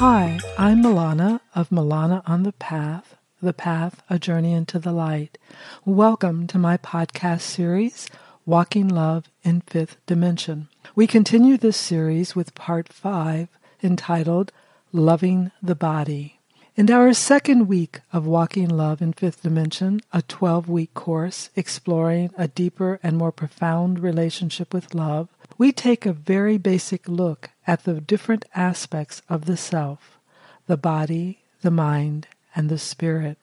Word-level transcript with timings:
Hi, 0.00 0.38
I'm 0.56 0.82
Melana 0.82 1.40
of 1.54 1.68
Melana 1.68 2.22
on 2.26 2.42
the 2.42 2.52
Path, 2.52 3.16
The 3.42 3.52
Path, 3.52 4.02
A 4.08 4.18
Journey 4.18 4.54
into 4.54 4.78
the 4.78 4.92
Light. 4.92 5.36
Welcome 5.84 6.46
to 6.46 6.58
my 6.58 6.78
podcast 6.78 7.42
series, 7.42 8.08
Walking 8.46 8.88
Love 8.88 9.28
in 9.42 9.60
Fifth 9.60 9.98
Dimension. 10.06 10.68
We 10.94 11.06
continue 11.06 11.58
this 11.58 11.76
series 11.76 12.34
with 12.34 12.54
part 12.54 12.90
five, 12.90 13.48
entitled 13.82 14.52
Loving 14.90 15.50
the 15.62 15.74
Body. 15.74 16.40
In 16.76 16.90
our 16.90 17.12
second 17.12 17.68
week 17.68 18.00
of 18.10 18.26
Walking 18.26 18.70
Love 18.70 19.02
in 19.02 19.12
Fifth 19.12 19.42
Dimension, 19.42 20.00
a 20.14 20.22
12 20.22 20.66
week 20.66 20.94
course 20.94 21.50
exploring 21.54 22.30
a 22.38 22.48
deeper 22.48 22.98
and 23.02 23.18
more 23.18 23.32
profound 23.32 23.98
relationship 23.98 24.72
with 24.72 24.94
love, 24.94 25.28
we 25.60 25.72
take 25.72 26.06
a 26.06 26.12
very 26.14 26.56
basic 26.56 27.06
look 27.06 27.50
at 27.66 27.84
the 27.84 28.00
different 28.00 28.46
aspects 28.54 29.20
of 29.28 29.44
the 29.44 29.58
self 29.58 30.18
the 30.66 30.76
body, 30.78 31.40
the 31.60 31.70
mind, 31.70 32.26
and 32.56 32.70
the 32.70 32.78
spirit. 32.78 33.36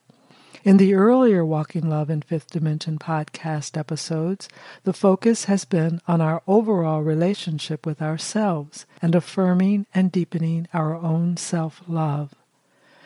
In 0.63 0.77
the 0.77 0.95
earlier 0.95 1.45
Walking 1.45 1.87
Love 1.87 2.09
in 2.09 2.23
Fifth 2.23 2.49
Dimension 2.49 2.97
podcast 2.97 3.77
episodes, 3.77 4.49
the 4.83 4.93
focus 4.93 5.45
has 5.45 5.63
been 5.63 6.01
on 6.07 6.19
our 6.19 6.41
overall 6.47 7.03
relationship 7.03 7.85
with 7.85 8.01
ourselves 8.01 8.87
and 8.99 9.13
affirming 9.13 9.85
and 9.93 10.11
deepening 10.11 10.67
our 10.73 10.95
own 10.95 11.37
self 11.37 11.83
love. 11.87 12.33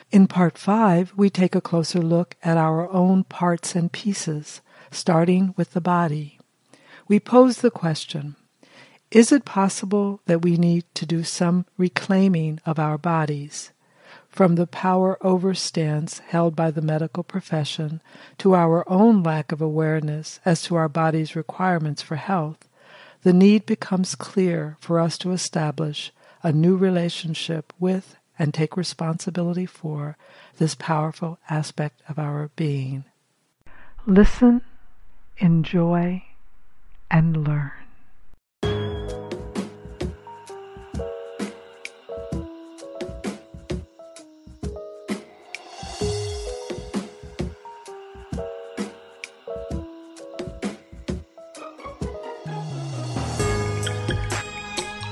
In 0.09 0.25
part 0.25 0.57
five, 0.57 1.11
we 1.17 1.29
take 1.29 1.53
a 1.53 1.59
closer 1.59 1.99
look 1.99 2.37
at 2.43 2.55
our 2.55 2.89
own 2.89 3.25
parts 3.25 3.75
and 3.75 3.91
pieces, 3.91 4.61
starting 4.89 5.53
with 5.57 5.73
the 5.73 5.81
body. 5.81 6.39
We 7.09 7.19
pose 7.19 7.57
the 7.57 7.71
question 7.71 8.37
is 9.11 9.31
it 9.33 9.43
possible 9.43 10.21
that 10.25 10.41
we 10.41 10.55
need 10.55 10.85
to 10.95 11.05
do 11.05 11.23
some 11.23 11.65
reclaiming 11.77 12.59
of 12.65 12.79
our 12.79 12.97
bodies? 12.97 13.71
From 14.29 14.55
the 14.55 14.67
power 14.67 15.17
over 15.19 15.53
stance 15.53 16.19
held 16.19 16.55
by 16.55 16.71
the 16.71 16.81
medical 16.81 17.21
profession 17.21 18.01
to 18.37 18.55
our 18.55 18.89
own 18.89 19.21
lack 19.21 19.51
of 19.51 19.61
awareness 19.61 20.39
as 20.45 20.61
to 20.63 20.75
our 20.75 20.87
body's 20.87 21.35
requirements 21.35 22.01
for 22.01 22.15
health, 22.15 22.69
the 23.23 23.33
need 23.33 23.65
becomes 23.65 24.15
clear 24.15 24.77
for 24.79 24.99
us 24.99 25.17
to 25.17 25.33
establish 25.33 26.13
a 26.41 26.53
new 26.53 26.77
relationship 26.77 27.73
with 27.77 28.15
and 28.39 28.53
take 28.53 28.77
responsibility 28.77 29.65
for 29.65 30.17
this 30.57 30.73
powerful 30.73 31.37
aspect 31.49 32.01
of 32.07 32.17
our 32.17 32.49
being. 32.55 33.03
Listen, 34.07 34.61
enjoy, 35.37 36.23
and 37.11 37.45
learn. 37.45 37.80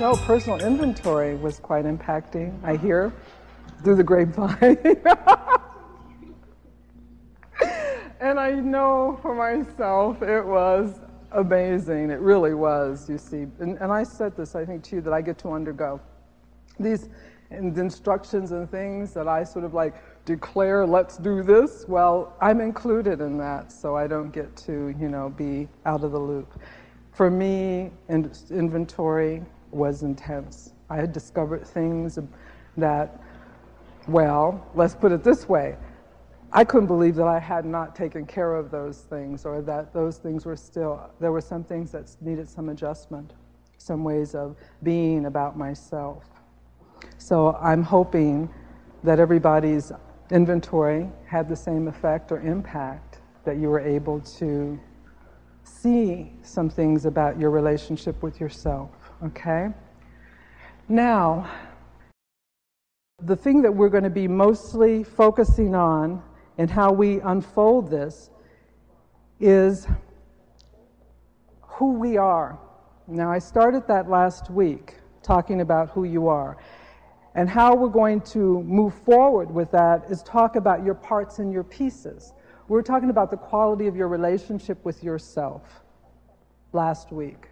So 0.09 0.15
personal 0.15 0.59
inventory 0.59 1.35
was 1.35 1.59
quite 1.59 1.85
impacting, 1.85 2.57
I 2.63 2.77
hear, 2.77 3.13
through 3.83 3.93
the 3.93 4.03
grapevine. 4.03 4.79
and 8.19 8.39
I 8.39 8.53
know 8.53 9.19
for 9.21 9.35
myself 9.35 10.23
it 10.23 10.43
was 10.43 10.99
amazing. 11.33 12.09
It 12.09 12.21
really 12.21 12.55
was, 12.55 13.07
you 13.07 13.19
see. 13.19 13.45
And, 13.59 13.77
and 13.77 13.91
I 13.91 14.01
said 14.01 14.35
this, 14.35 14.55
I 14.55 14.65
think, 14.65 14.81
to 14.85 14.95
you, 14.95 15.01
that 15.01 15.13
I 15.13 15.21
get 15.21 15.37
to 15.39 15.51
undergo 15.51 16.01
these 16.79 17.09
instructions 17.51 18.51
and 18.51 18.67
things 18.71 19.13
that 19.13 19.27
I 19.27 19.43
sort 19.43 19.63
of 19.63 19.75
like 19.75 19.93
declare, 20.25 20.87
let's 20.87 21.17
do 21.17 21.43
this. 21.43 21.85
Well, 21.87 22.35
I'm 22.41 22.61
included 22.61 23.21
in 23.21 23.37
that, 23.37 23.71
so 23.71 23.95
I 23.95 24.07
don't 24.07 24.31
get 24.31 24.55
to, 24.65 24.91
you 24.99 25.07
know, 25.07 25.29
be 25.29 25.67
out 25.85 26.03
of 26.03 26.11
the 26.13 26.19
loop. 26.19 26.59
For 27.11 27.29
me, 27.29 27.91
in, 28.07 28.31
inventory, 28.49 29.43
was 29.71 30.03
intense. 30.03 30.73
I 30.89 30.97
had 30.97 31.13
discovered 31.13 31.65
things 31.67 32.17
that, 32.77 33.21
well, 34.07 34.67
let's 34.75 34.95
put 34.95 35.11
it 35.11 35.23
this 35.23 35.47
way 35.47 35.77
I 36.51 36.63
couldn't 36.63 36.87
believe 36.87 37.15
that 37.15 37.27
I 37.27 37.39
had 37.39 37.63
not 37.63 37.95
taken 37.95 38.25
care 38.25 38.55
of 38.55 38.71
those 38.71 39.01
things 39.01 39.45
or 39.45 39.61
that 39.61 39.93
those 39.93 40.17
things 40.17 40.45
were 40.45 40.55
still, 40.55 41.11
there 41.19 41.31
were 41.31 41.41
some 41.41 41.63
things 41.63 41.91
that 41.91 42.09
needed 42.21 42.49
some 42.49 42.69
adjustment, 42.69 43.33
some 43.77 44.03
ways 44.03 44.33
of 44.33 44.55
being 44.81 45.27
about 45.27 45.57
myself. 45.57 46.23
So 47.19 47.55
I'm 47.61 47.83
hoping 47.83 48.49
that 49.03 49.19
everybody's 49.19 49.91
inventory 50.31 51.09
had 51.27 51.47
the 51.47 51.55
same 51.55 51.87
effect 51.87 52.31
or 52.31 52.39
impact, 52.39 53.19
that 53.45 53.57
you 53.57 53.69
were 53.69 53.79
able 53.79 54.19
to 54.19 54.79
see 55.63 56.31
some 56.41 56.67
things 56.67 57.05
about 57.05 57.39
your 57.39 57.51
relationship 57.51 58.23
with 58.23 58.39
yourself. 58.39 58.89
Okay? 59.23 59.69
Now, 60.87 61.49
the 63.21 63.35
thing 63.35 63.61
that 63.61 63.71
we're 63.71 63.89
going 63.89 64.03
to 64.03 64.09
be 64.09 64.27
mostly 64.27 65.03
focusing 65.03 65.75
on 65.75 66.23
and 66.57 66.69
how 66.69 66.91
we 66.91 67.19
unfold 67.21 67.89
this 67.89 68.29
is 69.39 69.87
who 71.61 71.93
we 71.93 72.17
are. 72.17 72.57
Now, 73.07 73.31
I 73.31 73.39
started 73.39 73.87
that 73.87 74.09
last 74.09 74.49
week 74.49 74.95
talking 75.21 75.61
about 75.61 75.89
who 75.89 76.03
you 76.05 76.27
are. 76.27 76.57
And 77.35 77.49
how 77.49 77.75
we're 77.75 77.87
going 77.87 78.21
to 78.21 78.61
move 78.63 78.93
forward 78.93 79.51
with 79.51 79.71
that 79.71 80.05
is 80.09 80.23
talk 80.23 80.55
about 80.55 80.83
your 80.83 80.95
parts 80.95 81.39
and 81.39 81.53
your 81.53 81.63
pieces. 81.63 82.33
We 82.67 82.73
were 82.73 82.83
talking 82.83 83.09
about 83.09 83.31
the 83.31 83.37
quality 83.37 83.87
of 83.87 83.95
your 83.95 84.07
relationship 84.07 84.83
with 84.83 85.03
yourself 85.03 85.61
last 86.73 87.11
week. 87.11 87.48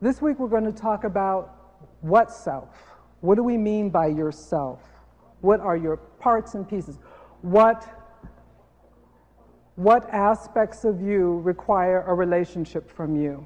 This 0.00 0.22
week 0.22 0.38
we're 0.38 0.46
going 0.46 0.64
to 0.64 0.72
talk 0.72 1.02
about 1.02 1.74
what 2.02 2.30
self. 2.30 2.68
What 3.20 3.34
do 3.34 3.42
we 3.42 3.56
mean 3.56 3.90
by 3.90 4.06
yourself? 4.06 4.80
What 5.40 5.58
are 5.58 5.76
your 5.76 5.96
parts 5.96 6.54
and 6.54 6.68
pieces? 6.68 7.00
What, 7.42 7.84
what 9.74 10.08
aspects 10.10 10.84
of 10.84 11.00
you 11.00 11.40
require 11.40 12.02
a 12.06 12.14
relationship 12.14 12.88
from 12.88 13.16
you? 13.16 13.44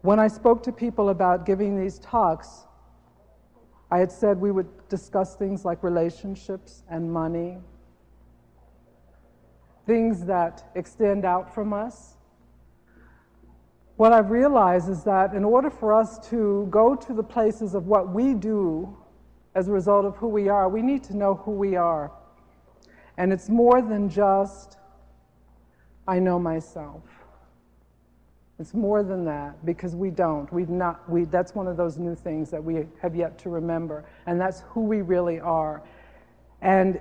When 0.00 0.18
I 0.18 0.28
spoke 0.28 0.62
to 0.62 0.72
people 0.72 1.10
about 1.10 1.44
giving 1.44 1.78
these 1.78 1.98
talks, 1.98 2.64
I 3.90 3.98
had 3.98 4.10
said 4.10 4.40
we 4.40 4.52
would 4.52 4.88
discuss 4.88 5.36
things 5.36 5.66
like 5.66 5.82
relationships 5.82 6.82
and 6.88 7.12
money, 7.12 7.58
things 9.86 10.24
that 10.24 10.70
extend 10.74 11.26
out 11.26 11.54
from 11.54 11.74
us 11.74 12.17
what 13.98 14.12
I've 14.12 14.30
realized 14.30 14.88
is 14.88 15.02
that 15.04 15.34
in 15.34 15.44
order 15.44 15.70
for 15.70 15.92
us 15.92 16.20
to 16.30 16.68
go 16.70 16.94
to 16.94 17.12
the 17.12 17.22
places 17.22 17.74
of 17.74 17.88
what 17.88 18.14
we 18.14 18.32
do 18.32 18.96
as 19.56 19.66
a 19.66 19.72
result 19.72 20.04
of 20.06 20.14
who 20.16 20.28
we 20.28 20.48
are, 20.48 20.68
we 20.68 20.82
need 20.82 21.02
to 21.04 21.16
know 21.16 21.34
who 21.34 21.50
we 21.50 21.74
are. 21.74 22.12
And 23.16 23.32
it's 23.32 23.48
more 23.48 23.82
than 23.82 24.08
just, 24.08 24.78
I 26.06 26.20
know 26.20 26.38
myself. 26.38 27.02
It's 28.60 28.72
more 28.72 29.02
than 29.02 29.24
that 29.24 29.66
because 29.66 29.96
we 29.96 30.10
don't. 30.10 30.52
We've 30.52 30.68
not, 30.68 31.10
we, 31.10 31.24
that's 31.24 31.56
one 31.56 31.66
of 31.66 31.76
those 31.76 31.98
new 31.98 32.14
things 32.14 32.52
that 32.52 32.62
we 32.62 32.86
have 33.02 33.16
yet 33.16 33.36
to 33.40 33.48
remember. 33.48 34.04
And 34.26 34.40
that's 34.40 34.62
who 34.68 34.82
we 34.82 35.02
really 35.02 35.40
are. 35.40 35.82
And 36.62 37.00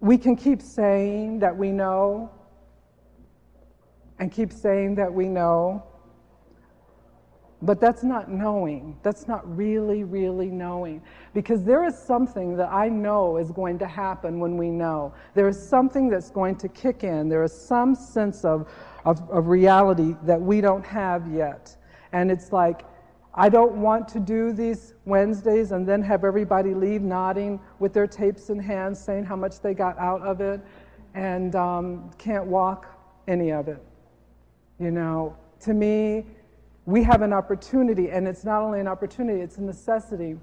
we 0.00 0.18
can 0.18 0.34
keep 0.34 0.60
saying 0.60 1.38
that 1.38 1.56
we 1.56 1.70
know, 1.70 2.32
and 4.18 4.32
keep 4.32 4.52
saying 4.52 4.94
that 4.96 5.12
we 5.12 5.28
know. 5.28 5.82
But 7.60 7.80
that's 7.80 8.04
not 8.04 8.30
knowing. 8.30 8.96
That's 9.02 9.26
not 9.26 9.42
really, 9.56 10.04
really 10.04 10.46
knowing. 10.46 11.02
Because 11.34 11.64
there 11.64 11.84
is 11.84 11.98
something 11.98 12.56
that 12.56 12.70
I 12.72 12.88
know 12.88 13.36
is 13.36 13.50
going 13.50 13.80
to 13.80 13.86
happen 13.86 14.38
when 14.38 14.56
we 14.56 14.70
know. 14.70 15.12
There 15.34 15.48
is 15.48 15.60
something 15.60 16.08
that's 16.08 16.30
going 16.30 16.54
to 16.56 16.68
kick 16.68 17.02
in. 17.02 17.28
There 17.28 17.42
is 17.42 17.52
some 17.52 17.96
sense 17.96 18.44
of, 18.44 18.70
of, 19.04 19.28
of 19.28 19.48
reality 19.48 20.14
that 20.22 20.40
we 20.40 20.60
don't 20.60 20.86
have 20.86 21.26
yet. 21.32 21.76
And 22.12 22.30
it's 22.30 22.52
like, 22.52 22.84
I 23.34 23.48
don't 23.48 23.76
want 23.76 24.08
to 24.08 24.20
do 24.20 24.52
these 24.52 24.94
Wednesdays 25.04 25.72
and 25.72 25.86
then 25.86 26.02
have 26.02 26.24
everybody 26.24 26.74
leave 26.74 27.02
nodding 27.02 27.60
with 27.78 27.92
their 27.92 28.06
tapes 28.06 28.50
in 28.50 28.58
hand, 28.58 28.96
saying 28.96 29.24
how 29.24 29.36
much 29.36 29.60
they 29.60 29.74
got 29.74 29.98
out 29.98 30.22
of 30.22 30.40
it, 30.40 30.60
and 31.14 31.54
um, 31.54 32.10
can't 32.18 32.46
walk 32.46 32.86
any 33.26 33.52
of 33.52 33.68
it. 33.68 33.84
You 34.78 34.90
know, 34.90 35.36
to 35.60 35.74
me, 35.74 36.26
we 36.86 37.02
have 37.04 37.22
an 37.22 37.32
opportunity, 37.32 38.10
and 38.10 38.26
it's 38.28 38.44
not 38.44 38.62
only 38.62 38.80
an 38.80 38.88
opportunity, 38.88 39.40
it's 39.40 39.58
a 39.58 39.62
necessity 39.62 40.36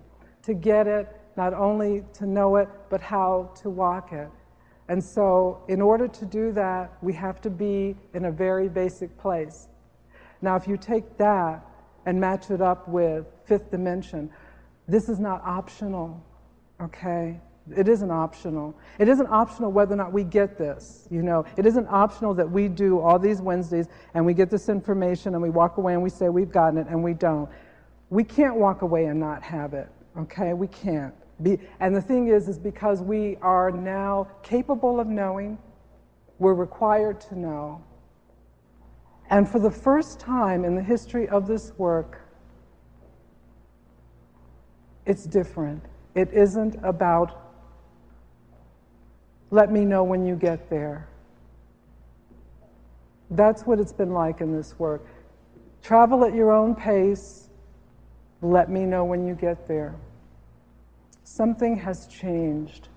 to 0.44 0.54
get 0.54 0.88
it, 0.88 1.08
not 1.38 1.54
only 1.54 2.04
to 2.14 2.26
know 2.26 2.58
it, 2.58 2.70
but 2.90 3.02
how 3.02 3.52
to 3.62 3.70
walk 3.70 4.14
it. 4.14 4.30
And 4.88 5.04
so, 5.04 5.64
in 5.68 5.82
order 5.82 6.08
to 6.08 6.26
do 6.26 6.52
that, 6.52 6.94
we 7.02 7.14
have 7.14 7.42
to 7.42 7.50
be 7.50 7.96
in 8.14 8.26
a 8.26 8.32
very 8.32 8.70
basic 8.70 9.18
place. 9.18 9.68
Now, 10.42 10.56
if 10.56 10.68
you 10.68 10.78
take 10.78 11.18
that 11.18 11.66
and 12.06 12.20
match 12.20 12.52
it 12.52 12.62
up 12.62 12.88
with 12.88 13.26
fifth 13.46 13.72
dimension, 13.72 14.30
This 14.88 15.10
is 15.10 15.20
not 15.20 15.42
optional, 15.44 16.24
okay? 16.80 17.40
It 17.76 17.88
isn't 17.88 18.12
optional. 18.12 18.76
It 19.00 19.10
isn't 19.10 19.28
optional 19.28 19.72
whether 19.72 19.94
or 19.94 19.98
not 19.98 20.14
we 20.14 20.24
get 20.24 20.58
this. 20.58 21.08
You 21.10 21.24
know, 21.24 21.46
it 21.58 21.66
isn't 21.66 21.88
optional 21.88 22.34
that 22.36 22.50
we 22.50 22.68
do 22.68 23.00
all 23.00 23.18
these 23.18 23.42
Wednesdays 23.42 23.88
and 24.14 24.26
we 24.26 24.36
get 24.36 24.52
this 24.52 24.70
information 24.70 25.34
and 25.34 25.42
we 25.42 25.50
walk 25.50 25.78
away 25.78 25.94
and 25.94 26.04
we 26.04 26.10
say 26.10 26.30
we've 26.30 26.52
gotten 26.52 26.78
it 26.78 26.88
and 26.88 27.04
we 27.04 27.14
don't. 27.14 27.50
We 28.12 28.24
can't 28.24 28.56
walk 28.56 28.84
away 28.84 29.06
and 29.06 29.20
not 29.20 29.42
have 29.42 29.74
it. 29.74 29.90
Okay, 30.18 30.54
we 30.54 30.68
can't. 30.68 31.14
Be, 31.42 31.60
and 31.80 31.96
the 31.96 32.02
thing 32.02 32.28
is, 32.28 32.48
is 32.48 32.60
because 32.60 33.02
we 33.02 33.38
are 33.42 33.72
now 33.72 34.28
capable 34.44 35.00
of 35.00 35.08
knowing, 35.08 35.58
we're 36.38 36.54
required 36.54 37.20
to 37.22 37.38
know. 37.38 37.84
And 39.30 39.50
for 39.50 39.60
the 39.60 39.72
first 39.72 40.20
time 40.20 40.64
in 40.64 40.76
the 40.76 40.84
history 40.84 41.28
of 41.30 41.48
this 41.48 41.74
work, 41.78 42.22
it's 45.06 45.26
different. 45.26 45.84
It 46.14 46.32
isn't 46.32 46.78
about 46.84 47.44
let 49.51 49.71
me 49.71 49.86
know 49.86 50.03
when 50.03 50.25
you 50.25 50.36
get 50.36 50.69
there. 50.69 51.07
That's 53.31 53.63
what 53.63 53.80
it's 53.80 53.94
been 53.94 54.13
like 54.13 54.42
in 54.42 54.56
this 54.56 54.77
work. 54.77 55.06
Travel 55.81 56.25
at 56.25 56.33
your 56.33 56.51
own 56.51 56.75
pace. 56.75 57.50
Let 58.42 58.69
me 58.69 58.86
know 58.86 59.06
when 59.06 59.25
you 59.25 59.33
get 59.33 59.68
there. 59.68 59.95
Something 61.24 61.75
has 61.77 62.07
changed. 62.07 62.89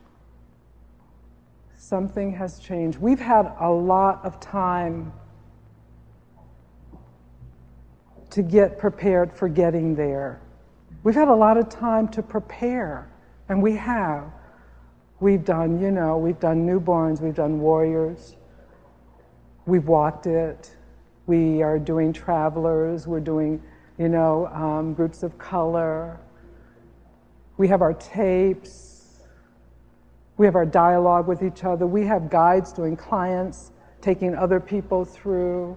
Something 1.76 2.32
has 2.32 2.58
changed. 2.58 2.98
We've 2.98 3.20
had 3.20 3.54
a 3.60 3.70
lot 3.70 4.24
of 4.24 4.38
time 4.40 5.12
to 8.30 8.42
get 8.42 8.78
prepared 8.78 9.32
for 9.32 9.48
getting 9.48 9.94
there. 9.94 10.40
We've 11.02 11.14
had 11.14 11.28
a 11.28 11.34
lot 11.34 11.56
of 11.56 11.68
time 11.68 12.08
to 12.08 12.22
prepare, 12.22 13.08
and 13.48 13.62
we 13.62 13.76
have. 13.76 14.30
We've 15.20 15.44
done, 15.44 15.80
you 15.80 15.90
know, 15.90 16.16
we've 16.16 16.38
done 16.38 16.64
newborns, 16.64 17.20
we've 17.20 17.34
done 17.34 17.58
warriors, 17.60 18.36
we've 19.66 19.88
walked 19.88 20.26
it, 20.26 20.76
we 21.26 21.60
are 21.60 21.78
doing 21.78 22.12
travelers, 22.12 23.08
we're 23.08 23.18
doing, 23.18 23.60
you 23.98 24.08
know, 24.08 24.46
um, 24.48 24.94
groups 24.94 25.24
of 25.24 25.36
color, 25.36 26.20
we 27.56 27.66
have 27.66 27.82
our 27.82 27.94
tapes, 27.94 29.18
we 30.36 30.46
have 30.46 30.54
our 30.54 30.66
dialogue 30.66 31.26
with 31.26 31.42
each 31.42 31.64
other, 31.64 31.84
we 31.84 32.06
have 32.06 32.30
guides 32.30 32.72
doing 32.72 32.96
clients, 32.96 33.72
taking 34.00 34.36
other 34.36 34.60
people 34.60 35.04
through. 35.04 35.76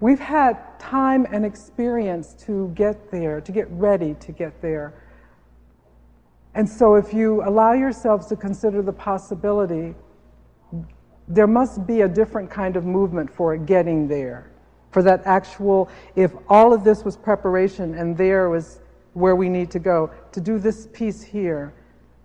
We've 0.00 0.18
had 0.18 0.58
time 0.80 1.24
and 1.30 1.46
experience 1.46 2.34
to 2.46 2.72
get 2.74 3.12
there, 3.12 3.40
to 3.40 3.52
get 3.52 3.70
ready 3.70 4.14
to 4.14 4.32
get 4.32 4.60
there. 4.60 4.92
And 6.54 6.68
so, 6.68 6.94
if 6.94 7.12
you 7.12 7.42
allow 7.42 7.72
yourselves 7.72 8.26
to 8.26 8.36
consider 8.36 8.80
the 8.80 8.92
possibility, 8.92 9.94
there 11.26 11.46
must 11.46 11.86
be 11.86 12.02
a 12.02 12.08
different 12.08 12.50
kind 12.50 12.76
of 12.76 12.84
movement 12.84 13.30
for 13.30 13.56
getting 13.56 14.06
there. 14.06 14.50
For 14.92 15.02
that 15.02 15.22
actual, 15.24 15.88
if 16.14 16.32
all 16.48 16.72
of 16.72 16.84
this 16.84 17.04
was 17.04 17.16
preparation 17.16 17.94
and 17.94 18.16
there 18.16 18.48
was 18.50 18.80
where 19.14 19.34
we 19.34 19.48
need 19.48 19.70
to 19.72 19.78
go, 19.80 20.10
to 20.32 20.40
do 20.40 20.58
this 20.58 20.86
piece 20.92 21.22
here, 21.22 21.72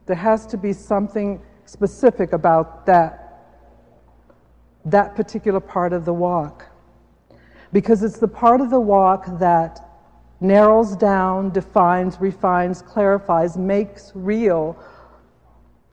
there 0.06 0.16
has 0.16 0.46
to 0.48 0.58
be 0.58 0.74
something 0.74 1.42
specific 1.66 2.34
about 2.34 2.86
that, 2.86 3.46
that 4.86 5.16
particular 5.16 5.60
part 5.60 5.94
of 5.94 6.06
the 6.06 6.14
walk. 6.14 6.66
Because 7.74 8.04
it's 8.04 8.20
the 8.20 8.28
part 8.28 8.62
of 8.62 8.70
the 8.70 8.80
walk 8.80 9.40
that 9.40 9.89
narrows 10.42 10.96
down, 10.96 11.52
defines, 11.52 12.20
refines, 12.20 12.82
clarifies, 12.82 13.58
makes 13.58 14.12
real 14.16 14.78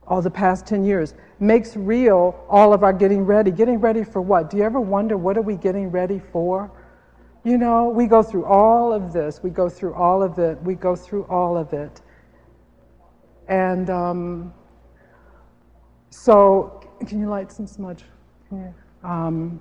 all 0.07 0.21
the 0.21 0.31
past 0.31 0.65
10 0.65 0.85
years, 0.85 1.13
makes 1.39 1.75
real 1.75 2.45
all 2.49 2.73
of 2.73 2.83
our 2.83 2.93
getting 2.93 3.25
ready. 3.25 3.51
Getting 3.51 3.79
ready 3.79 4.03
for 4.03 4.21
what? 4.21 4.49
Do 4.49 4.57
you 4.57 4.63
ever 4.63 4.79
wonder 4.79 5.17
what 5.17 5.37
are 5.37 5.41
we 5.41 5.57
getting 5.57 5.91
ready 5.91 6.21
for? 6.31 6.71
You 7.43 7.57
know, 7.57 7.89
we 7.89 8.07
go 8.07 8.23
through 8.23 8.45
all 8.45 8.93
of 8.93 9.13
this, 9.13 9.41
we 9.43 9.49
go 9.49 9.69
through 9.69 9.93
all 9.93 10.23
of 10.23 10.39
it, 10.39 10.61
we 10.63 10.75
go 10.75 10.95
through 10.95 11.23
all 11.25 11.57
of 11.57 11.73
it. 11.73 12.01
And 13.47 13.89
um, 13.89 14.53
so, 16.09 16.81
can 17.05 17.19
you 17.19 17.29
light 17.29 17.51
some 17.51 17.67
smudge? 17.67 18.03
Um, 19.03 19.59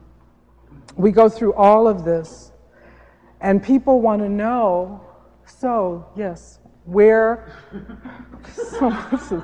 we 0.96 1.10
go 1.12 1.28
through 1.28 1.54
all 1.54 1.86
of 1.86 2.04
this 2.04 2.52
and 3.40 3.62
people 3.62 4.00
want 4.00 4.22
to 4.22 4.28
know, 4.28 5.00
so, 5.44 6.06
yes, 6.16 6.60
where, 6.84 7.52
so 8.54 8.90
this 9.10 9.32
is 9.32 9.42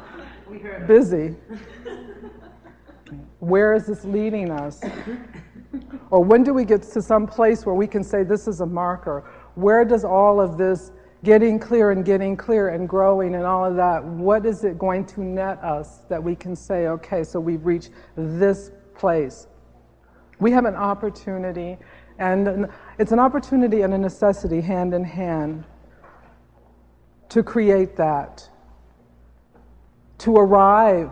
busy. 0.86 1.36
Where 3.40 3.74
is 3.74 3.86
this 3.86 4.04
leading 4.04 4.50
us? 4.50 4.80
Or 6.10 6.22
when 6.22 6.42
do 6.42 6.52
we 6.54 6.64
get 6.64 6.82
to 6.82 7.02
some 7.02 7.26
place 7.26 7.66
where 7.66 7.74
we 7.74 7.86
can 7.86 8.04
say 8.04 8.22
this 8.22 8.46
is 8.46 8.60
a 8.60 8.66
marker? 8.66 9.30
Where 9.54 9.84
does 9.84 10.04
all 10.04 10.40
of 10.40 10.58
this 10.58 10.92
getting 11.24 11.58
clear 11.58 11.92
and 11.92 12.04
getting 12.04 12.36
clear 12.36 12.70
and 12.70 12.88
growing 12.88 13.34
and 13.34 13.44
all 13.44 13.64
of 13.64 13.76
that, 13.76 14.04
what 14.04 14.44
is 14.44 14.64
it 14.64 14.78
going 14.78 15.06
to 15.06 15.22
net 15.22 15.58
us 15.62 16.00
that 16.08 16.22
we 16.22 16.34
can 16.34 16.56
say, 16.56 16.88
okay, 16.88 17.22
so 17.22 17.38
we've 17.38 17.64
reached 17.64 17.90
this 18.16 18.72
place? 18.94 19.46
We 20.40 20.50
have 20.50 20.64
an 20.64 20.74
opportunity 20.74 21.78
and 22.22 22.68
it's 23.00 23.10
an 23.10 23.18
opportunity 23.18 23.82
and 23.82 23.92
a 23.92 23.98
necessity 23.98 24.60
hand 24.60 24.94
in 24.94 25.02
hand 25.02 25.64
to 27.28 27.42
create 27.42 27.96
that, 27.96 28.48
to 30.18 30.36
arrive. 30.36 31.10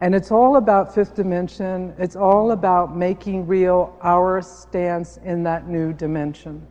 And 0.00 0.14
it's 0.14 0.30
all 0.30 0.56
about 0.56 0.94
fifth 0.94 1.16
dimension, 1.16 1.92
it's 1.98 2.14
all 2.14 2.52
about 2.52 2.96
making 2.96 3.48
real 3.48 3.98
our 4.00 4.40
stance 4.42 5.16
in 5.24 5.42
that 5.42 5.66
new 5.66 5.92
dimension. 5.92 6.64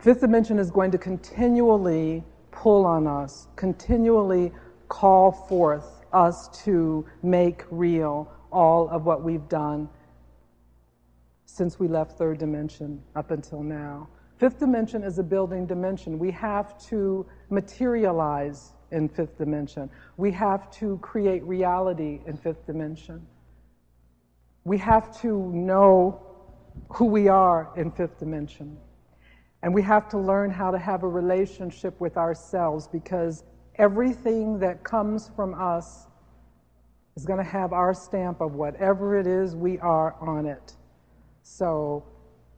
Fifth 0.00 0.20
dimension 0.20 0.58
is 0.58 0.72
going 0.72 0.90
to 0.90 0.98
continually 0.98 2.24
pull 2.50 2.86
on 2.86 3.06
us, 3.06 3.46
continually 3.54 4.50
call 4.88 5.30
forth 5.30 6.04
us 6.12 6.48
to 6.64 7.06
make 7.22 7.62
real 7.70 8.32
all 8.50 8.88
of 8.88 9.04
what 9.04 9.22
we've 9.22 9.48
done 9.48 9.88
since 11.58 11.80
we 11.80 11.88
left 11.88 12.16
third 12.16 12.38
dimension 12.38 13.02
up 13.16 13.32
until 13.32 13.64
now. 13.64 14.08
Fifth 14.38 14.60
dimension 14.60 15.02
is 15.02 15.18
a 15.18 15.24
building 15.24 15.66
dimension. 15.66 16.16
We 16.16 16.30
have 16.30 16.80
to 16.86 17.26
materialize 17.50 18.74
in 18.92 19.08
fifth 19.08 19.36
dimension. 19.36 19.90
We 20.16 20.30
have 20.30 20.70
to 20.78 20.98
create 20.98 21.42
reality 21.42 22.20
in 22.26 22.36
fifth 22.36 22.64
dimension. 22.64 23.26
We 24.62 24.78
have 24.78 25.20
to 25.22 25.50
know 25.52 26.22
who 26.90 27.06
we 27.06 27.26
are 27.26 27.72
in 27.76 27.90
fifth 27.90 28.20
dimension. 28.20 28.78
And 29.64 29.74
we 29.74 29.82
have 29.82 30.08
to 30.10 30.18
learn 30.18 30.52
how 30.52 30.70
to 30.70 30.78
have 30.78 31.02
a 31.02 31.08
relationship 31.08 32.00
with 32.00 32.16
ourselves 32.16 32.86
because 32.86 33.42
everything 33.74 34.60
that 34.60 34.84
comes 34.84 35.28
from 35.34 35.54
us 35.54 36.06
is 37.16 37.26
going 37.26 37.44
to 37.44 37.50
have 37.50 37.72
our 37.72 37.92
stamp 37.92 38.40
of 38.40 38.54
whatever 38.54 39.18
it 39.18 39.26
is 39.26 39.56
we 39.56 39.80
are 39.80 40.14
on 40.20 40.46
it. 40.46 40.76
So 41.48 42.04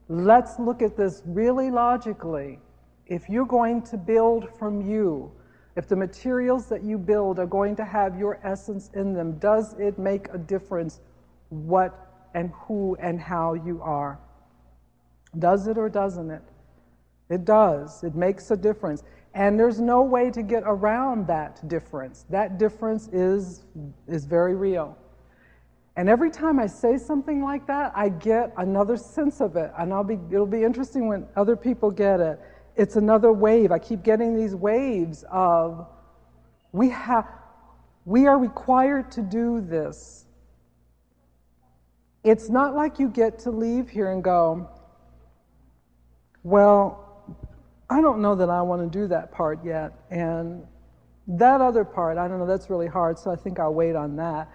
let's 0.09 0.59
look 0.59 0.83
at 0.83 0.97
this 0.97 1.23
really 1.25 1.71
logically. 1.71 2.59
If 3.07 3.29
you're 3.29 3.47
going 3.47 3.83
to 3.83 3.97
build 3.97 4.51
from 4.59 4.83
you, 4.83 5.31
if 5.77 5.87
the 5.89 5.97
materials 5.97 6.67
that 6.67 6.83
you 6.83 6.99
build 6.99 7.39
are 7.39 7.47
going 7.47 7.77
to 7.77 7.85
have 7.85 8.19
your 8.19 8.41
essence 8.43 8.91
in 8.95 9.15
them, 9.15 9.39
does 9.39 9.75
it 9.79 9.99
make 9.99 10.29
a 10.35 10.39
difference 10.39 11.01
what 11.51 12.29
and 12.35 12.51
who 12.51 12.97
and 13.01 13.21
how 13.21 13.55
you 13.55 13.81
are? 13.81 14.19
Does 15.39 15.69
it 15.69 15.79
or 15.79 15.89
doesn't 15.89 16.31
it? 16.31 16.43
It 17.31 17.45
does. 17.45 18.03
It 18.03 18.17
makes 18.17 18.51
a 18.51 18.57
difference. 18.57 19.05
And 19.35 19.59
there's 19.59 19.81
no 19.81 20.03
way 20.03 20.33
to 20.33 20.43
get 20.43 20.65
around 20.67 21.29
that 21.29 21.67
difference. 21.69 22.27
That 22.29 22.59
difference 22.59 23.07
is, 23.13 23.65
is 24.09 24.25
very 24.25 24.57
real. 24.57 24.99
And 25.97 26.09
every 26.09 26.31
time 26.31 26.59
I 26.59 26.67
say 26.67 26.97
something 26.97 27.43
like 27.43 27.67
that, 27.67 27.93
I 27.95 28.09
get 28.09 28.53
another 28.57 28.97
sense 28.97 29.41
of 29.41 29.57
it. 29.57 29.73
And 29.79 29.93
I'll 29.93 30.05
be, 30.05 30.19
it'll 30.31 30.47
be 30.47 30.63
interesting 30.63 31.09
when 31.09 31.27
other 31.37 31.57
people 31.57 31.91
get 31.91 32.21
it. 32.21 32.41
It's 32.77 32.97
another 32.97 33.33
wave. 33.33 33.73
I 33.73 33.79
keep 33.79 34.03
getting 34.03 34.37
these 34.37 34.55
waves 34.55 35.25
of 35.31 35.87
we, 36.73 36.89
have, 36.91 37.27
we 38.05 38.27
are 38.27 38.39
required 38.39 39.11
to 39.13 39.23
do 39.23 39.61
this. 39.61 40.25
It's 42.23 42.49
not 42.49 42.75
like 42.75 42.99
you 42.99 43.09
get 43.09 43.41
to 43.41 43.51
leave 43.51 43.89
here 43.89 44.13
and 44.13 44.23
go, 44.23 44.69
well, 46.43 47.07
I 47.89 48.01
don't 48.01 48.23
know 48.23 48.37
that 48.37 48.49
I 48.49 48.63
want 48.63 48.91
to 48.91 48.99
do 48.99 49.09
that 49.09 49.33
part 49.33 49.65
yet. 49.65 49.93
And 50.11 50.67
that 51.27 51.61
other 51.61 51.85
part, 51.85 52.19
I 52.19 52.29
don't 52.29 52.39
know, 52.39 52.47
that's 52.47 52.71
really 52.71 52.87
hard, 52.87 53.19
so 53.19 53.31
I 53.31 53.37
think 53.37 53.59
I'll 53.59 53.75
wait 53.75 53.97
on 53.97 54.17
that. 54.17 54.49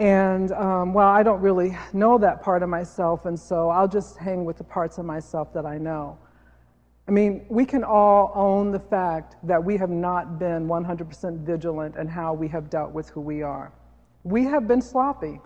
And 0.00 0.50
um, 0.52 0.94
well, 0.94 1.08
I 1.08 1.22
don't 1.22 1.42
really 1.42 1.76
know 1.92 2.16
that 2.16 2.42
part 2.42 2.62
of 2.62 2.70
myself, 2.70 3.26
and 3.26 3.38
so 3.38 3.68
I'll 3.68 3.86
just 3.86 4.16
hang 4.16 4.46
with 4.46 4.56
the 4.56 4.64
parts 4.64 4.96
of 4.96 5.04
myself 5.04 5.52
that 5.52 5.66
I 5.66 5.76
know. 5.76 6.16
I 7.06 7.10
mean, 7.10 7.44
we 7.50 7.66
can 7.66 7.84
all 7.84 8.32
own 8.34 8.72
the 8.72 8.78
fact 8.78 9.36
that 9.46 9.62
we 9.62 9.76
have 9.76 9.90
not 9.90 10.38
been 10.38 10.66
100% 10.68 11.40
vigilant 11.40 11.96
in 11.96 12.08
how 12.08 12.32
we 12.32 12.48
have 12.48 12.70
dealt 12.70 12.92
with 12.92 13.10
who 13.10 13.20
we 13.20 13.42
are. 13.42 13.72
We 14.24 14.44
have 14.44 14.66
been 14.66 14.80
sloppy. 14.80 15.38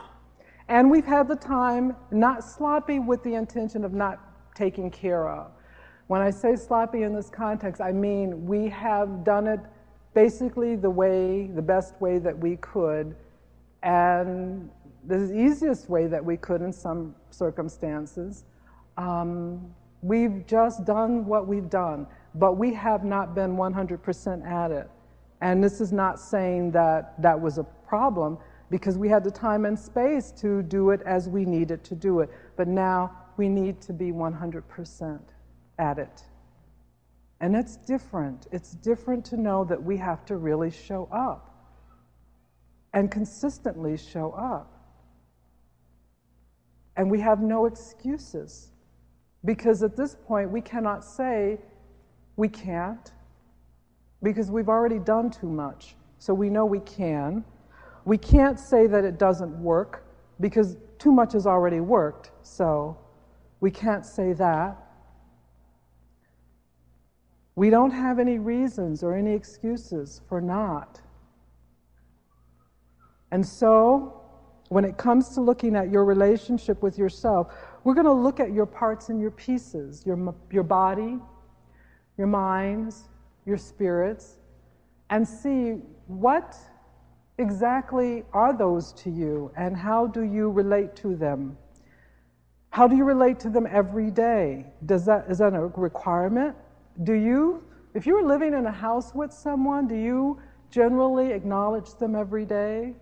And 0.68 0.88
we've 0.88 1.04
had 1.04 1.26
the 1.26 1.36
time, 1.36 1.96
not 2.12 2.44
sloppy 2.44 3.00
with 3.00 3.24
the 3.24 3.34
intention 3.34 3.84
of 3.84 3.92
not 3.92 4.20
taking 4.54 4.88
care 4.88 5.28
of. 5.28 5.50
When 6.06 6.20
I 6.20 6.30
say 6.30 6.54
sloppy 6.54 7.02
in 7.02 7.12
this 7.12 7.28
context, 7.28 7.80
I 7.80 7.90
mean 7.90 8.46
we 8.46 8.68
have 8.68 9.24
done 9.24 9.48
it 9.48 9.60
basically 10.14 10.76
the 10.76 10.90
way, 10.90 11.48
the 11.48 11.62
best 11.62 12.00
way 12.00 12.18
that 12.18 12.38
we 12.38 12.56
could, 12.56 13.16
and 13.84 14.70
the 15.06 15.32
easiest 15.38 15.90
way 15.90 16.06
that 16.06 16.24
we 16.24 16.36
could 16.38 16.62
in 16.62 16.72
some 16.72 17.14
circumstances. 17.30 18.44
Um, 18.96 19.74
we've 20.00 20.46
just 20.46 20.84
done 20.84 21.26
what 21.26 21.46
we've 21.46 21.68
done, 21.68 22.06
but 22.34 22.54
we 22.56 22.72
have 22.72 23.04
not 23.04 23.34
been 23.34 23.56
100% 23.56 24.46
at 24.46 24.70
it. 24.70 24.88
And 25.42 25.62
this 25.62 25.80
is 25.80 25.92
not 25.92 26.18
saying 26.18 26.70
that 26.72 27.20
that 27.20 27.38
was 27.38 27.58
a 27.58 27.64
problem 27.86 28.38
because 28.70 28.96
we 28.96 29.10
had 29.10 29.22
the 29.22 29.30
time 29.30 29.66
and 29.66 29.78
space 29.78 30.30
to 30.32 30.62
do 30.62 30.90
it 30.90 31.02
as 31.04 31.28
we 31.28 31.44
needed 31.44 31.84
to 31.84 31.94
do 31.94 32.20
it. 32.20 32.30
But 32.56 32.66
now 32.66 33.14
we 33.36 33.48
need 33.50 33.82
to 33.82 33.92
be 33.92 34.10
100% 34.10 35.20
at 35.78 35.98
it. 35.98 36.22
And 37.40 37.54
it's 37.54 37.76
different. 37.76 38.46
It's 38.52 38.70
different 38.70 39.26
to 39.26 39.36
know 39.36 39.64
that 39.64 39.82
we 39.82 39.98
have 39.98 40.24
to 40.26 40.36
really 40.36 40.70
show 40.70 41.08
up 41.12 41.53
and 42.94 43.10
consistently 43.10 43.96
show 43.96 44.30
up. 44.30 44.70
And 46.96 47.10
we 47.10 47.20
have 47.20 47.42
no 47.42 47.66
excuses 47.66 48.70
because 49.44 49.82
at 49.82 49.96
this 49.96 50.16
point 50.26 50.50
we 50.50 50.60
cannot 50.60 51.04
say 51.04 51.58
we 52.36 52.48
can't 52.48 53.12
because 54.22 54.50
we've 54.50 54.68
already 54.68 55.00
done 55.00 55.28
too 55.28 55.48
much. 55.48 55.96
So 56.18 56.32
we 56.32 56.48
know 56.48 56.64
we 56.64 56.80
can. 56.80 57.44
We 58.04 58.16
can't 58.16 58.58
say 58.58 58.86
that 58.86 59.04
it 59.04 59.18
doesn't 59.18 59.60
work 59.60 60.06
because 60.40 60.76
too 60.98 61.12
much 61.12 61.32
has 61.32 61.46
already 61.46 61.80
worked. 61.80 62.30
So 62.42 62.96
we 63.60 63.72
can't 63.72 64.06
say 64.06 64.32
that. 64.34 64.78
We 67.56 67.70
don't 67.70 67.90
have 67.90 68.18
any 68.18 68.38
reasons 68.38 69.02
or 69.02 69.14
any 69.14 69.32
excuses 69.32 70.22
for 70.28 70.40
not. 70.40 71.00
And 73.30 73.46
so, 73.46 74.20
when 74.68 74.84
it 74.84 74.96
comes 74.96 75.30
to 75.30 75.40
looking 75.40 75.76
at 75.76 75.90
your 75.90 76.04
relationship 76.04 76.82
with 76.82 76.98
yourself, 76.98 77.54
we're 77.84 77.94
going 77.94 78.06
to 78.06 78.12
look 78.12 78.40
at 78.40 78.52
your 78.52 78.66
parts 78.66 79.08
and 79.08 79.20
your 79.20 79.30
pieces 79.30 80.04
your, 80.06 80.34
your 80.50 80.62
body, 80.62 81.18
your 82.16 82.26
minds, 82.26 83.08
your 83.44 83.58
spirits, 83.58 84.38
and 85.10 85.26
see 85.26 85.72
what 86.06 86.56
exactly 87.38 88.24
are 88.32 88.56
those 88.56 88.92
to 88.92 89.10
you 89.10 89.50
and 89.56 89.76
how 89.76 90.06
do 90.06 90.22
you 90.22 90.50
relate 90.50 90.94
to 90.96 91.16
them? 91.16 91.56
How 92.70 92.88
do 92.88 92.96
you 92.96 93.04
relate 93.04 93.38
to 93.40 93.50
them 93.50 93.68
every 93.70 94.10
day? 94.10 94.66
Does 94.86 95.04
that, 95.06 95.26
is 95.28 95.38
that 95.38 95.54
a 95.54 95.66
requirement? 95.76 96.56
Do 97.02 97.12
you, 97.12 97.62
if 97.94 98.06
you're 98.06 98.26
living 98.26 98.54
in 98.54 98.66
a 98.66 98.72
house 98.72 99.14
with 99.14 99.32
someone, 99.32 99.86
do 99.86 99.94
you 99.94 100.40
generally 100.70 101.32
acknowledge 101.32 101.94
them 101.94 102.16
every 102.16 102.44
day? 102.44 102.94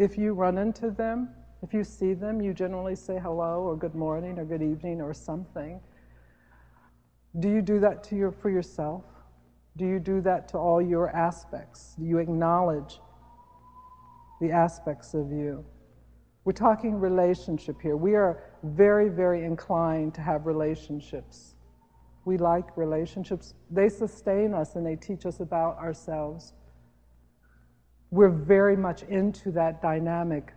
If 0.00 0.16
you 0.16 0.32
run 0.32 0.56
into 0.56 0.90
them, 0.90 1.28
if 1.62 1.74
you 1.74 1.84
see 1.84 2.14
them, 2.14 2.40
you 2.40 2.54
generally 2.54 2.96
say 2.96 3.18
hello 3.18 3.60
or 3.60 3.76
good 3.76 3.94
morning 3.94 4.38
or 4.38 4.46
good 4.46 4.62
evening 4.62 5.02
or 5.02 5.12
something. 5.12 5.78
Do 7.38 7.50
you 7.50 7.60
do 7.60 7.78
that 7.80 8.02
to 8.04 8.16
your, 8.16 8.32
for 8.32 8.48
yourself? 8.48 9.04
Do 9.76 9.84
you 9.84 10.00
do 10.00 10.22
that 10.22 10.48
to 10.48 10.58
all 10.58 10.80
your 10.80 11.14
aspects? 11.14 11.96
Do 11.98 12.06
you 12.06 12.16
acknowledge 12.16 12.98
the 14.40 14.50
aspects 14.50 15.12
of 15.12 15.30
you? 15.30 15.66
We're 16.46 16.52
talking 16.52 16.98
relationship 16.98 17.76
here. 17.82 17.98
We 17.98 18.14
are 18.14 18.42
very, 18.62 19.10
very 19.10 19.44
inclined 19.44 20.14
to 20.14 20.22
have 20.22 20.46
relationships. 20.46 21.56
We 22.24 22.38
like 22.38 22.74
relationships. 22.74 23.52
They 23.70 23.90
sustain 23.90 24.54
us 24.54 24.76
and 24.76 24.86
they 24.86 24.96
teach 24.96 25.26
us 25.26 25.40
about 25.40 25.76
ourselves. 25.76 26.54
We're 28.10 28.28
very 28.30 28.76
much 28.76 29.02
into 29.04 29.50
that 29.52 29.80
dynamic. 29.82 30.52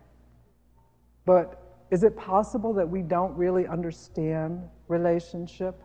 But 1.25 1.61
is 1.91 2.03
it 2.03 2.17
possible 2.17 2.73
that 2.73 2.87
we 2.87 3.01
don't 3.01 3.35
really 3.35 3.67
understand 3.67 4.61
relationship? 4.87 5.81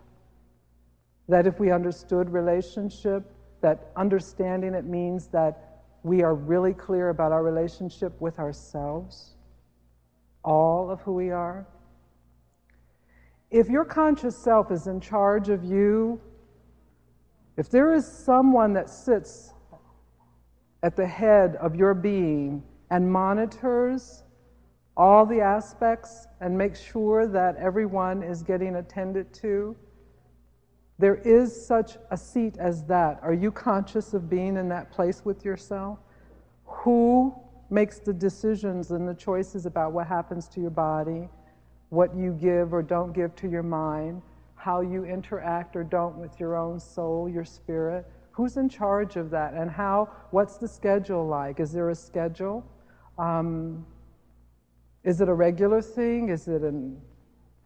That 1.28 1.46
if 1.46 1.60
we 1.60 1.70
understood 1.70 2.30
relationship, 2.30 3.30
that 3.60 3.90
understanding 3.96 4.74
it 4.74 4.84
means 4.84 5.28
that 5.28 5.82
we 6.02 6.22
are 6.22 6.34
really 6.34 6.72
clear 6.72 7.10
about 7.10 7.32
our 7.32 7.42
relationship 7.42 8.18
with 8.20 8.38
ourselves, 8.38 9.34
all 10.44 10.90
of 10.90 11.00
who 11.02 11.12
we 11.12 11.30
are? 11.30 11.66
if 13.50 13.68
your 13.68 13.84
conscious 13.84 14.36
self 14.36 14.70
is 14.70 14.86
in 14.86 15.00
charge 15.00 15.48
of 15.48 15.64
you, 15.64 16.20
if 17.56 17.70
there 17.70 17.92
is 17.92 18.06
someone 18.06 18.72
that 18.74 18.88
sits 18.88 19.52
at 20.82 20.96
the 20.96 21.06
head 21.06 21.56
of 21.56 21.74
your 21.74 21.94
being 21.94 22.62
and 22.90 23.10
monitors 23.10 24.22
all 24.96 25.24
the 25.24 25.40
aspects 25.40 26.26
and 26.40 26.56
makes 26.56 26.80
sure 26.80 27.26
that 27.26 27.56
everyone 27.56 28.22
is 28.22 28.42
getting 28.42 28.76
attended 28.76 29.32
to, 29.32 29.76
there 30.98 31.16
is 31.16 31.66
such 31.66 31.96
a 32.10 32.16
seat 32.16 32.56
as 32.58 32.84
that. 32.84 33.20
Are 33.22 33.34
you 33.34 33.52
conscious 33.52 34.14
of 34.14 34.28
being 34.28 34.56
in 34.56 34.68
that 34.70 34.90
place 34.90 35.24
with 35.24 35.44
yourself? 35.44 35.98
Who 36.64 37.34
makes 37.70 38.00
the 38.00 38.12
decisions 38.12 38.90
and 38.90 39.08
the 39.08 39.14
choices 39.14 39.66
about 39.66 39.92
what 39.92 40.08
happens 40.08 40.48
to 40.48 40.60
your 40.60 40.70
body? 40.70 41.28
what 41.90 42.14
you 42.14 42.32
give 42.32 42.72
or 42.72 42.82
don't 42.82 43.12
give 43.12 43.34
to 43.36 43.48
your 43.48 43.62
mind, 43.62 44.20
how 44.54 44.80
you 44.80 45.04
interact 45.04 45.76
or 45.76 45.84
don't 45.84 46.16
with 46.18 46.38
your 46.38 46.56
own 46.56 46.78
soul, 46.78 47.28
your 47.28 47.44
spirit. 47.44 48.06
Who's 48.38 48.56
in 48.56 48.68
charge 48.68 49.16
of 49.16 49.28
that? 49.30 49.52
And 49.52 49.70
how, 49.70 50.08
what's 50.30 50.56
the 50.56 50.66
schedule 50.66 51.26
like? 51.26 51.60
Is 51.60 51.72
there 51.72 51.90
a 51.90 51.94
schedule? 51.94 52.64
Um, 53.18 53.84
is 55.04 55.20
it 55.20 55.28
a 55.28 55.34
regular 55.34 55.82
thing? 55.82 56.30
Is 56.30 56.48
it 56.48 56.62
a 56.62 56.72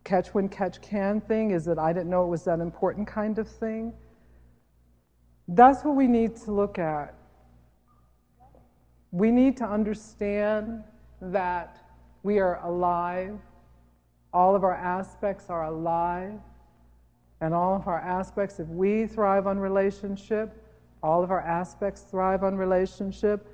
catch 0.03 0.35
when 0.35 0.49
catch 0.49 0.81
can 0.81 1.21
thing? 1.21 1.53
Is 1.53 1.69
it 1.69 1.79
I 1.79 1.93
didn't 1.93 2.11
know 2.11 2.25
it 2.25 2.29
was 2.29 2.43
that 2.45 2.59
important 2.59 3.07
kind 3.07 3.39
of 3.39 3.47
thing? 3.47 3.93
That's 5.47 5.85
what 5.85 5.95
we 5.95 6.09
need 6.09 6.35
to 6.39 6.51
look 6.51 6.79
at. 6.79 7.15
We 9.11 9.31
need 9.31 9.57
to 9.59 9.65
understand 9.65 10.83
that 11.21 11.79
we 12.25 12.41
are 12.41 12.65
alive 12.65 13.39
all 14.33 14.57
of 14.57 14.65
our 14.65 14.75
aspects 14.75 15.51
are 15.51 15.65
alive, 15.65 16.41
and 17.41 17.53
all 17.53 17.75
of 17.77 17.87
our 17.87 17.99
aspects, 17.99 18.61
if 18.61 18.69
we 18.69 19.07
thrive 19.07 19.47
on 19.47 19.59
relationship, 19.59 20.62
all 21.03 21.23
of 21.23 21.31
our 21.31 21.41
aspects 21.41 22.03
thrive 22.03 22.45
on 22.45 22.57
relationship. 22.57 23.47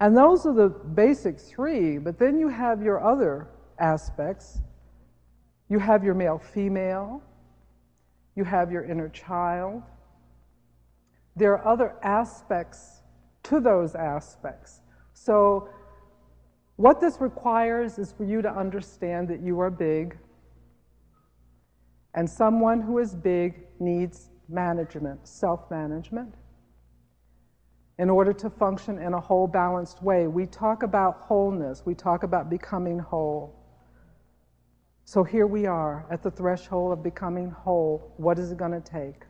And 0.00 0.16
those 0.16 0.46
are 0.46 0.54
the 0.54 0.68
basic 0.68 1.38
three, 1.38 1.98
but 1.98 2.18
then 2.18 2.38
you 2.38 2.48
have 2.48 2.82
your 2.82 3.04
other 3.04 3.48
aspects. 3.78 4.60
You 5.68 5.78
have 5.78 6.02
your 6.02 6.14
male 6.14 6.38
female, 6.38 7.22
you 8.34 8.44
have 8.44 8.72
your 8.72 8.84
inner 8.84 9.08
child. 9.08 9.82
There 11.36 11.52
are 11.52 11.66
other 11.66 11.94
aspects 12.02 13.02
to 13.44 13.60
those 13.60 13.94
aspects. 13.94 14.80
So 15.14 15.68
what 16.76 17.00
this 17.00 17.20
requires 17.20 17.98
is 17.98 18.10
for 18.12 18.24
you 18.24 18.42
to 18.42 18.50
understand 18.50 19.28
that 19.28 19.40
you 19.40 19.60
are 19.60 19.70
big, 19.70 20.18
and 22.14 22.28
someone 22.28 22.80
who 22.80 22.98
is 22.98 23.14
big 23.14 23.66
needs 23.78 24.30
management, 24.48 25.28
self 25.28 25.70
management. 25.70 26.34
In 28.00 28.08
order 28.08 28.32
to 28.32 28.48
function 28.48 28.98
in 28.98 29.12
a 29.12 29.20
whole, 29.20 29.46
balanced 29.46 30.02
way, 30.02 30.26
we 30.26 30.46
talk 30.46 30.82
about 30.82 31.18
wholeness, 31.20 31.82
we 31.84 31.94
talk 31.94 32.22
about 32.22 32.48
becoming 32.48 32.98
whole. 32.98 33.54
So 35.04 35.22
here 35.22 35.46
we 35.46 35.66
are 35.66 36.06
at 36.10 36.22
the 36.22 36.30
threshold 36.30 36.94
of 36.94 37.02
becoming 37.02 37.50
whole. 37.50 38.14
What 38.16 38.38
is 38.38 38.52
it 38.52 38.56
going 38.56 38.72
to 38.72 38.80
take? 38.80 39.26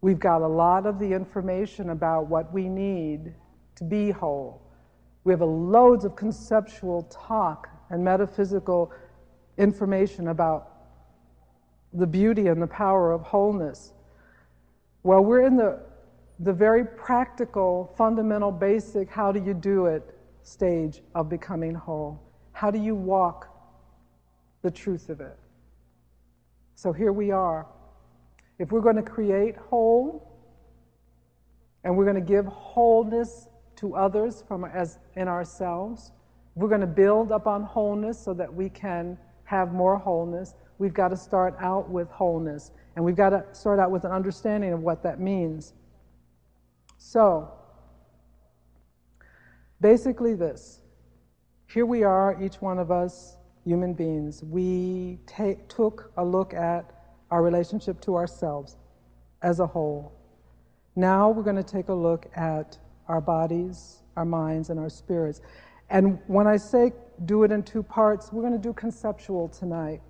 We've 0.00 0.18
got 0.18 0.40
a 0.40 0.48
lot 0.48 0.86
of 0.86 0.98
the 0.98 1.12
information 1.12 1.90
about 1.90 2.26
what 2.26 2.54
we 2.54 2.70
need 2.70 3.34
to 3.74 3.84
be 3.84 4.10
whole. 4.12 4.62
We 5.24 5.34
have 5.34 5.42
loads 5.42 6.06
of 6.06 6.16
conceptual 6.16 7.02
talk 7.02 7.68
and 7.90 8.02
metaphysical 8.02 8.92
information 9.58 10.28
about 10.28 10.72
the 11.92 12.06
beauty 12.06 12.46
and 12.46 12.62
the 12.62 12.66
power 12.66 13.12
of 13.12 13.20
wholeness. 13.20 13.92
Well, 15.02 15.22
we're 15.22 15.42
in 15.42 15.58
the, 15.58 15.85
the 16.40 16.52
very 16.52 16.84
practical, 16.84 17.92
fundamental, 17.96 18.52
basic, 18.52 19.10
how 19.10 19.32
do 19.32 19.42
you 19.42 19.54
do 19.54 19.86
it 19.86 20.16
stage 20.46 21.02
of 21.14 21.28
becoming 21.28 21.74
whole. 21.74 22.22
How 22.52 22.70
do 22.70 22.78
you 22.78 22.94
walk 22.94 23.48
the 24.62 24.70
truth 24.70 25.08
of 25.08 25.20
it? 25.20 25.36
So 26.74 26.92
here 26.92 27.12
we 27.12 27.30
are. 27.30 27.66
If 28.58 28.70
we're 28.70 28.80
going 28.80 28.96
to 28.96 29.02
create 29.02 29.56
whole, 29.56 30.32
and 31.84 31.96
we're 31.96 32.04
going 32.04 32.16
to 32.16 32.20
give 32.20 32.46
wholeness 32.46 33.48
to 33.76 33.94
others 33.94 34.42
from 34.46 34.64
as 34.64 34.98
in 35.16 35.28
ourselves, 35.28 36.12
we're 36.54 36.68
going 36.68 36.80
to 36.80 36.86
build 36.86 37.32
upon 37.32 37.62
wholeness 37.62 38.18
so 38.18 38.32
that 38.34 38.52
we 38.52 38.68
can 38.68 39.18
have 39.44 39.72
more 39.72 39.96
wholeness. 39.96 40.54
We've 40.78 40.94
got 40.94 41.08
to 41.08 41.16
start 41.16 41.54
out 41.60 41.88
with 41.90 42.08
wholeness, 42.10 42.72
and 42.94 43.04
we've 43.04 43.16
got 43.16 43.30
to 43.30 43.44
start 43.52 43.78
out 43.78 43.90
with 43.90 44.04
an 44.04 44.12
understanding 44.12 44.72
of 44.72 44.80
what 44.80 45.02
that 45.02 45.20
means. 45.20 45.74
So, 46.98 47.52
basically, 49.80 50.34
this 50.34 50.80
here 51.68 51.84
we 51.84 52.04
are, 52.04 52.40
each 52.42 52.62
one 52.62 52.78
of 52.78 52.90
us, 52.90 53.36
human 53.64 53.92
beings. 53.92 54.42
We 54.42 55.18
take, 55.26 55.68
took 55.68 56.12
a 56.16 56.24
look 56.24 56.54
at 56.54 56.90
our 57.30 57.42
relationship 57.42 58.00
to 58.02 58.14
ourselves 58.16 58.76
as 59.42 59.60
a 59.60 59.66
whole. 59.66 60.12
Now 60.94 61.28
we're 61.28 61.42
going 61.42 61.56
to 61.56 61.62
take 61.62 61.88
a 61.88 61.94
look 61.94 62.26
at 62.36 62.78
our 63.08 63.20
bodies, 63.20 64.02
our 64.16 64.24
minds, 64.24 64.70
and 64.70 64.78
our 64.78 64.88
spirits. 64.88 65.40
And 65.90 66.18
when 66.28 66.46
I 66.46 66.56
say 66.56 66.92
do 67.24 67.42
it 67.42 67.52
in 67.52 67.62
two 67.62 67.82
parts, 67.82 68.32
we're 68.32 68.42
going 68.42 68.54
to 68.54 68.58
do 68.58 68.72
conceptual 68.72 69.48
tonight. 69.48 70.00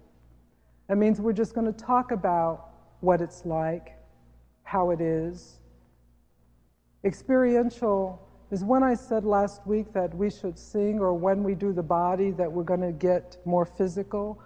That 0.88 0.98
means 0.98 1.20
we're 1.20 1.32
just 1.32 1.54
going 1.54 1.66
to 1.66 1.72
talk 1.72 2.12
about 2.12 2.68
what 3.00 3.20
it's 3.20 3.44
like, 3.44 3.96
how 4.62 4.90
it 4.90 5.00
is. 5.00 5.58
Experiential 7.06 8.20
is 8.50 8.64
when 8.64 8.82
I 8.82 8.94
said 8.94 9.24
last 9.24 9.64
week 9.64 9.92
that 9.92 10.12
we 10.12 10.28
should 10.28 10.58
sing, 10.58 10.98
or 10.98 11.14
when 11.14 11.44
we 11.44 11.54
do 11.54 11.72
the 11.72 11.82
body, 11.82 12.32
that 12.32 12.50
we're 12.50 12.64
going 12.64 12.80
to 12.80 12.92
get 12.92 13.36
more 13.44 13.64
physical. 13.64 14.40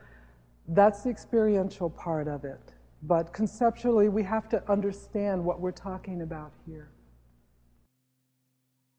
That's 0.68 1.02
the 1.02 1.10
experiential 1.10 1.88
part 1.88 2.28
of 2.28 2.44
it. 2.44 2.60
But 3.02 3.32
conceptually, 3.32 4.10
we 4.10 4.22
have 4.24 4.46
to 4.50 4.62
understand 4.70 5.42
what 5.42 5.58
we're 5.58 5.72
talking 5.72 6.20
about 6.20 6.52
here. 6.66 6.90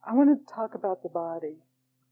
I 0.03 0.13
want 0.15 0.29
to 0.29 0.53
talk 0.53 0.73
about 0.73 1.03
the 1.03 1.09
body. 1.09 1.57